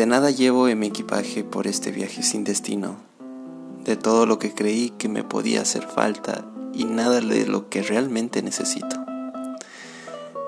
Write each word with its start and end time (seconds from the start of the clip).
de 0.00 0.06
nada 0.06 0.30
llevo 0.30 0.66
en 0.66 0.78
mi 0.78 0.86
equipaje 0.86 1.44
por 1.44 1.66
este 1.66 1.90
viaje 1.90 2.22
sin 2.22 2.42
destino, 2.42 2.96
de 3.84 3.96
todo 3.96 4.24
lo 4.24 4.38
que 4.38 4.54
creí 4.54 4.88
que 4.96 5.10
me 5.10 5.24
podía 5.24 5.60
hacer 5.60 5.86
falta 5.86 6.46
y 6.72 6.84
nada 6.84 7.20
de 7.20 7.46
lo 7.46 7.68
que 7.68 7.82
realmente 7.82 8.40
necesito. 8.40 8.96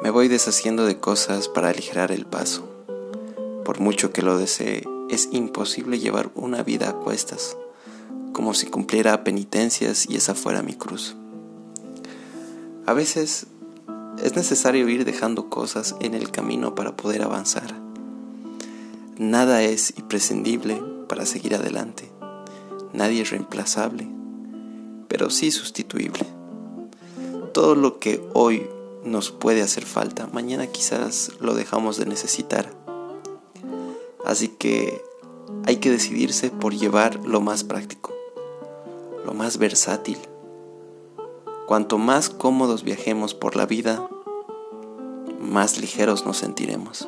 Me 0.03 0.09
voy 0.09 0.29
deshaciendo 0.29 0.87
de 0.87 0.99
cosas 0.99 1.49
para 1.49 1.69
aligerar 1.69 2.13
el 2.13 2.25
paso. 2.25 2.67
Por 3.63 3.79
mucho 3.79 4.11
que 4.11 4.23
lo 4.23 4.39
desee, 4.39 4.89
es 5.11 5.29
imposible 5.33 5.99
llevar 5.99 6.31
una 6.35 6.63
vida 6.63 6.89
a 6.89 6.95
cuestas, 6.95 7.59
como 8.33 8.55
si 8.55 8.69
cumpliera 8.69 9.23
penitencias 9.23 10.09
y 10.09 10.17
esa 10.17 10.35
fuera 10.35 10.63
mi 10.63 10.77
cruz. 10.77 11.15
A 12.87 12.95
veces 12.95 13.49
es 14.25 14.35
necesario 14.35 14.89
ir 14.89 15.05
dejando 15.05 15.51
cosas 15.51 15.95
en 16.01 16.15
el 16.15 16.31
camino 16.31 16.75
para 16.75 16.97
poder 16.97 17.21
avanzar. 17.21 17.82
Nada 19.19 19.63
es 19.63 19.93
imprescindible 19.99 20.83
para 21.07 21.27
seguir 21.27 21.55
adelante. 21.55 22.11
Nadie 22.95 23.21
es 23.21 23.31
reemplazable, 23.31 24.09
pero 25.07 25.29
sí 25.29 25.51
sustituible. 25.51 26.25
Todo 27.53 27.75
lo 27.75 27.99
que 27.99 28.27
hoy 28.33 28.67
nos 29.05 29.31
puede 29.31 29.61
hacer 29.61 29.85
falta, 29.85 30.29
mañana 30.33 30.67
quizás 30.67 31.33
lo 31.41 31.55
dejamos 31.55 31.99
de 31.99 32.07
necesitar. 32.07 32.73
Así 34.25 34.49
que 34.49 35.03
hay 35.67 35.77
que 35.77 35.91
decidirse 35.91 36.51
por 36.51 36.75
llevar 36.75 37.17
lo 37.27 37.43
más 37.43 37.65
práctico, 37.65 38.15
lo 39.27 39.35
más 39.35 39.59
versátil. 39.59 40.17
Cuanto 41.67 41.99
más 41.99 42.31
cómodos 42.31 42.83
viajemos 42.83 43.35
por 43.35 43.57
la 43.57 43.67
vida, 43.67 44.09
más 45.39 45.79
ligeros 45.79 46.25
nos 46.25 46.39
sentiremos. 46.39 47.07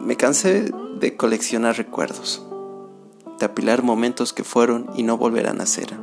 Me 0.00 0.16
cansé 0.16 0.72
de 0.98 1.16
coleccionar 1.16 1.76
recuerdos, 1.76 2.42
de 3.38 3.44
apilar 3.44 3.82
momentos 3.82 4.32
que 4.32 4.44
fueron 4.44 4.88
y 4.96 5.02
no 5.02 5.18
volverán 5.18 5.60
a 5.60 5.66
ser. 5.66 5.94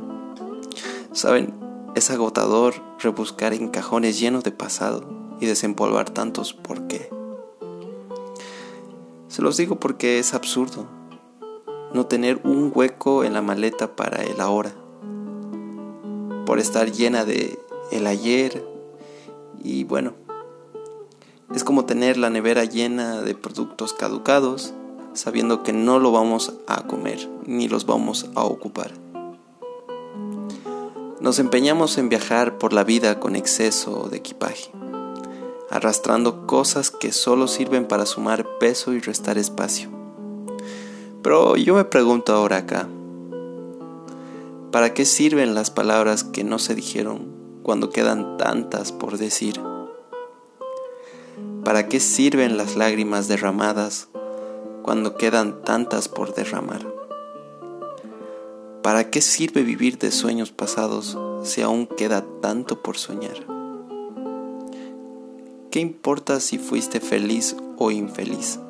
Saben, 1.12 1.52
es 1.96 2.08
agotador 2.10 2.74
rebuscar 3.00 3.54
en 3.54 3.68
cajones 3.68 4.20
llenos 4.20 4.44
de 4.44 4.52
pasado 4.52 5.04
y 5.40 5.46
desempolvar 5.46 6.10
tantos 6.10 6.54
por 6.54 6.86
qué. 6.86 7.10
Se 9.26 9.42
los 9.42 9.56
digo 9.56 9.80
porque 9.80 10.20
es 10.20 10.32
absurdo 10.32 10.86
no 11.92 12.06
tener 12.06 12.40
un 12.44 12.70
hueco 12.72 13.24
en 13.24 13.32
la 13.32 13.42
maleta 13.42 13.96
para 13.96 14.22
el 14.22 14.40
ahora, 14.40 14.72
por 16.46 16.60
estar 16.60 16.92
llena 16.92 17.24
de 17.24 17.58
el 17.90 18.06
ayer 18.06 18.64
y 19.62 19.82
bueno, 19.82 20.14
es 21.54 21.64
como 21.64 21.84
tener 21.86 22.16
la 22.16 22.30
nevera 22.30 22.64
llena 22.64 23.22
de 23.22 23.34
productos 23.34 23.92
caducados 23.92 24.74
sabiendo 25.14 25.62
que 25.62 25.72
no 25.72 25.98
lo 25.98 26.12
vamos 26.12 26.54
a 26.66 26.86
comer 26.86 27.28
ni 27.44 27.68
los 27.68 27.86
vamos 27.86 28.26
a 28.34 28.44
ocupar. 28.44 28.92
Nos 31.20 31.38
empeñamos 31.40 31.98
en 31.98 32.08
viajar 32.08 32.58
por 32.58 32.72
la 32.72 32.84
vida 32.84 33.18
con 33.18 33.34
exceso 33.34 34.08
de 34.08 34.18
equipaje, 34.18 34.70
arrastrando 35.70 36.46
cosas 36.46 36.90
que 36.90 37.10
solo 37.10 37.48
sirven 37.48 37.86
para 37.86 38.06
sumar 38.06 38.46
peso 38.60 38.92
y 38.92 39.00
restar 39.00 39.36
espacio. 39.36 39.90
Pero 41.22 41.56
yo 41.56 41.74
me 41.74 41.84
pregunto 41.84 42.32
ahora 42.32 42.58
acá, 42.58 42.88
¿para 44.70 44.94
qué 44.94 45.04
sirven 45.04 45.54
las 45.54 45.70
palabras 45.70 46.22
que 46.22 46.44
no 46.44 46.60
se 46.60 46.76
dijeron 46.76 47.26
cuando 47.64 47.90
quedan 47.90 48.36
tantas 48.36 48.92
por 48.92 49.18
decir? 49.18 49.60
¿Para 51.68 51.86
qué 51.86 52.00
sirven 52.00 52.56
las 52.56 52.76
lágrimas 52.76 53.28
derramadas 53.28 54.08
cuando 54.82 55.18
quedan 55.18 55.60
tantas 55.64 56.08
por 56.08 56.34
derramar? 56.34 56.80
¿Para 58.82 59.10
qué 59.10 59.20
sirve 59.20 59.62
vivir 59.62 59.98
de 59.98 60.10
sueños 60.10 60.50
pasados 60.50 61.18
si 61.42 61.60
aún 61.60 61.86
queda 61.86 62.24
tanto 62.40 62.82
por 62.82 62.96
soñar? 62.96 63.36
¿Qué 65.70 65.80
importa 65.80 66.40
si 66.40 66.56
fuiste 66.56 67.00
feliz 67.00 67.54
o 67.76 67.90
infeliz? 67.90 68.60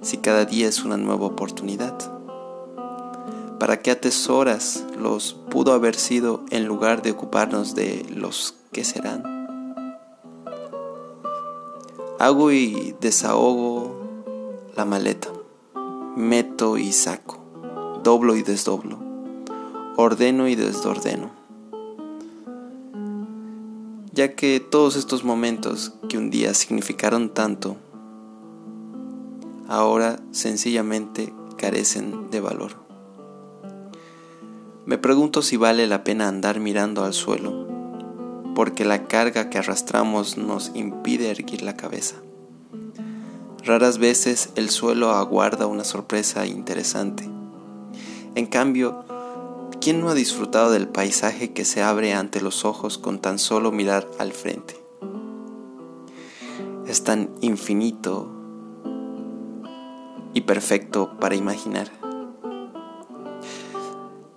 Si 0.00 0.18
cada 0.18 0.44
día 0.44 0.68
es 0.68 0.84
una 0.84 0.96
nueva 0.96 1.26
oportunidad. 1.26 1.98
¿Para 3.58 3.80
qué 3.82 3.90
atesoras 3.90 4.84
los 4.96 5.34
pudo 5.50 5.72
haber 5.72 5.96
sido 5.96 6.44
en 6.50 6.64
lugar 6.66 7.02
de 7.02 7.10
ocuparnos 7.10 7.74
de 7.74 8.06
los 8.08 8.54
que 8.70 8.84
serán? 8.84 9.33
Hago 12.24 12.52
y 12.52 12.96
desahogo 13.02 14.00
la 14.74 14.86
maleta, 14.86 15.28
meto 16.16 16.78
y 16.78 16.90
saco, 16.92 17.38
doblo 18.02 18.34
y 18.34 18.42
desdoblo 18.42 18.96
ordeno 19.96 20.48
y 20.48 20.54
desordeno. 20.54 21.30
Ya 24.14 24.34
que 24.34 24.58
todos 24.58 24.96
estos 24.96 25.22
momentos 25.22 25.92
que 26.08 26.16
un 26.16 26.30
día 26.30 26.54
significaron 26.54 27.28
tanto, 27.28 27.76
ahora 29.68 30.18
sencillamente 30.30 31.30
carecen 31.58 32.30
de 32.30 32.40
valor. 32.40 32.70
Me 34.86 34.96
pregunto 34.96 35.42
si 35.42 35.58
vale 35.58 35.86
la 35.86 36.04
pena 36.04 36.26
andar 36.26 36.58
mirando 36.58 37.04
al 37.04 37.12
suelo, 37.12 37.63
porque 38.54 38.84
la 38.84 39.06
carga 39.06 39.50
que 39.50 39.58
arrastramos 39.58 40.36
nos 40.36 40.70
impide 40.74 41.30
erguir 41.30 41.62
la 41.62 41.76
cabeza. 41.76 42.16
Raras 43.64 43.98
veces 43.98 44.50
el 44.56 44.70
suelo 44.70 45.10
aguarda 45.10 45.66
una 45.66 45.84
sorpresa 45.84 46.46
interesante. 46.46 47.28
En 48.34 48.46
cambio, 48.46 49.04
¿Quién 49.84 50.00
no 50.00 50.08
ha 50.08 50.14
disfrutado 50.14 50.70
del 50.70 50.88
paisaje 50.88 51.52
que 51.52 51.66
se 51.66 51.82
abre 51.82 52.14
ante 52.14 52.40
los 52.40 52.64
ojos 52.64 52.96
con 52.96 53.18
tan 53.18 53.38
solo 53.38 53.70
mirar 53.70 54.08
al 54.18 54.32
frente? 54.32 54.82
Es 56.86 57.04
tan 57.04 57.28
infinito 57.42 58.32
y 60.32 60.40
perfecto 60.40 61.18
para 61.20 61.34
imaginar. 61.34 61.90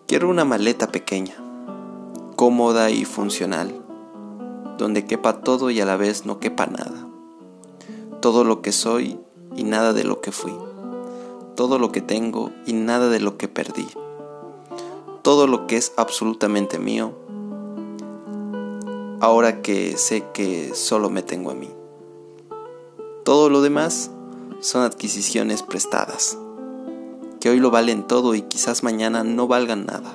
Quiero 0.06 0.28
una 0.28 0.44
maleta 0.44 0.92
pequeña, 0.92 1.36
cómoda 2.36 2.90
y 2.90 3.06
funcional, 3.06 3.86
donde 4.78 5.06
quepa 5.06 5.42
todo 5.42 5.70
y 5.70 5.82
a 5.82 5.86
la 5.86 5.98
vez 5.98 6.26
no 6.26 6.40
quepa 6.40 6.66
nada. 6.68 7.08
Todo 8.22 8.44
lo 8.44 8.62
que 8.62 8.72
soy 8.72 9.20
y 9.56 9.64
nada 9.64 9.94
de 9.94 10.04
lo 10.04 10.22
que 10.22 10.32
fui. 10.32 10.54
Todo 11.56 11.80
lo 11.80 11.92
que 11.92 12.02
tengo 12.02 12.52
y 12.66 12.74
nada 12.74 13.10
de 13.10 13.20
lo 13.20 13.38
que 13.38 13.48
perdí 13.48 13.88
todo 15.28 15.46
lo 15.46 15.68
que 15.68 15.76
es 15.76 15.92
absolutamente 15.98 16.80
mío, 16.80 17.12
ahora 19.20 19.62
que 19.62 19.98
sé 19.98 20.24
que 20.34 20.74
solo 20.74 21.10
me 21.10 21.22
tengo 21.22 21.52
a 21.52 21.54
mí. 21.54 21.70
Todo 23.26 23.50
lo 23.50 23.60
demás 23.60 24.10
son 24.62 24.84
adquisiciones 24.84 25.64
prestadas, 25.64 26.38
que 27.42 27.50
hoy 27.50 27.60
lo 27.60 27.72
valen 27.72 28.08
todo 28.08 28.36
y 28.36 28.44
quizás 28.44 28.84
mañana 28.84 29.26
no 29.26 29.50
valgan 29.50 29.86
nada. 29.86 30.14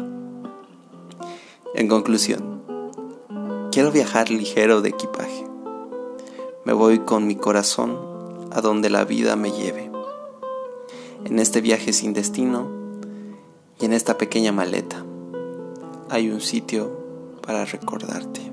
En 1.74 1.88
conclusión, 1.88 2.51
quiero 3.72 3.91
viajar 3.91 4.31
ligero 4.31 4.83
de 4.83 4.91
equipaje. 4.91 5.47
Me 6.66 6.75
voy 6.75 6.99
con 6.99 7.27
mi 7.27 7.37
corazón 7.37 7.99
a 8.53 8.60
donde 8.60 8.91
la 8.91 9.06
vida 9.06 9.34
me 9.34 9.50
lleve. 9.50 9.91
En 11.25 11.38
este 11.38 11.62
viaje 11.62 11.94
sin 11.94 12.12
destino, 12.12 12.69
y 13.81 13.87
en 13.87 13.94
esta 13.94 14.19
pequeña 14.19 14.53
maleta 14.53 15.03
hay 16.10 16.28
un 16.28 16.43
sitio 16.43 17.41
para 17.41 17.65
recordarte. 17.65 18.51